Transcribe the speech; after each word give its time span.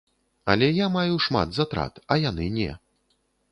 Але 0.53 0.69
я 0.77 0.87
маю 0.95 1.19
шмат 1.27 1.53
затрат, 1.59 1.93
а 2.15 2.19
яны 2.29 2.51
не. 2.59 2.69